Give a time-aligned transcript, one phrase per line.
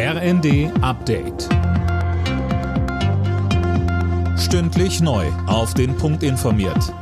[0.00, 1.48] RND Update.
[4.38, 5.26] Stündlich neu.
[5.48, 6.94] Auf den Punkt informiert.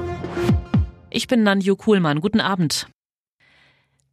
[1.11, 2.22] Ich bin Nanju Kuhlmann.
[2.22, 2.87] Guten Abend.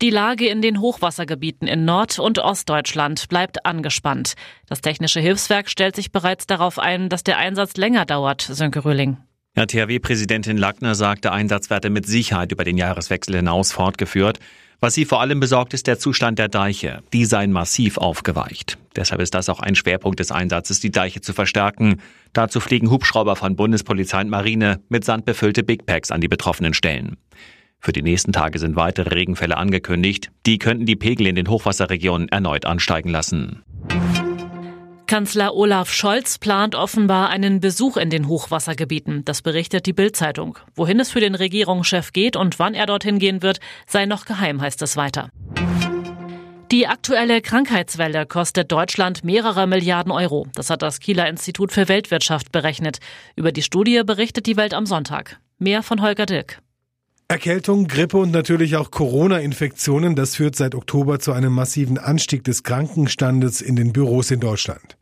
[0.02, 4.34] Die Lage in den Hochwassergebieten in Nord- und Ostdeutschland bleibt angespannt.
[4.68, 9.16] Das Technische Hilfswerk stellt sich bereits darauf ein, dass der Einsatz länger dauert, Sönke Röhling.
[9.56, 14.40] Ja, THW-Präsidentin Lackner sagte, Einsatz werde mit Sicherheit über den Jahreswechsel hinaus fortgeführt.
[14.80, 17.04] Was sie vor allem besorgt, ist der Zustand der Deiche.
[17.14, 18.80] Die seien massiv aufgeweicht.
[18.96, 22.02] Deshalb ist das auch ein Schwerpunkt des Einsatzes, die Deiche zu verstärken.
[22.34, 26.74] Dazu fliegen Hubschrauber von Bundespolizei und Marine mit Sand befüllte Big Packs an die betroffenen
[26.74, 27.18] Stellen.
[27.80, 30.32] Für die nächsten Tage sind weitere Regenfälle angekündigt.
[30.48, 33.62] Die könnten die Pegel in den Hochwasserregionen erneut ansteigen lassen.
[35.14, 39.24] Kanzler Olaf Scholz plant offenbar einen Besuch in den Hochwassergebieten.
[39.26, 40.58] Das berichtet die Bild-Zeitung.
[40.74, 44.60] Wohin es für den Regierungschef geht und wann er dorthin gehen wird, sei noch geheim,
[44.60, 45.30] heißt es weiter.
[46.72, 50.48] Die aktuelle Krankheitswelle kostet Deutschland mehrere Milliarden Euro.
[50.56, 52.98] Das hat das Kieler Institut für Weltwirtschaft berechnet.
[53.36, 55.40] Über die Studie berichtet die Welt am Sonntag.
[55.60, 56.58] Mehr von Holger Dilk.
[57.28, 62.64] Erkältung, Grippe und natürlich auch Corona-Infektionen, das führt seit Oktober zu einem massiven Anstieg des
[62.64, 64.98] Krankenstandes in den Büros in Deutschland.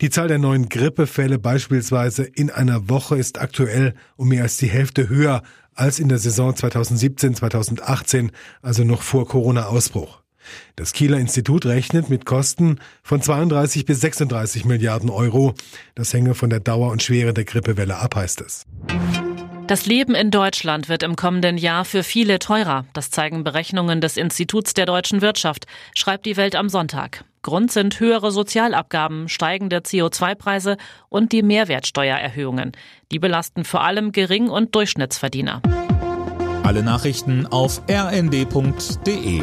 [0.00, 4.68] Die Zahl der neuen Grippefälle beispielsweise in einer Woche ist aktuell um mehr als die
[4.68, 5.42] Hälfte höher
[5.74, 8.30] als in der Saison 2017-2018,
[8.62, 10.22] also noch vor Corona-Ausbruch.
[10.76, 15.54] Das Kieler Institut rechnet mit Kosten von 32 bis 36 Milliarden Euro.
[15.96, 18.66] Das hänge von der Dauer und Schwere der Grippewelle ab, heißt es.
[19.68, 22.86] Das Leben in Deutschland wird im kommenden Jahr für viele teurer.
[22.94, 27.22] Das zeigen Berechnungen des Instituts der deutschen Wirtschaft, schreibt die Welt am Sonntag.
[27.42, 30.78] Grund sind höhere Sozialabgaben, steigende CO2-Preise
[31.10, 32.72] und die Mehrwertsteuererhöhungen.
[33.12, 35.60] Die belasten vor allem Gering- und Durchschnittsverdiener.
[36.62, 39.42] Alle Nachrichten auf rnd.de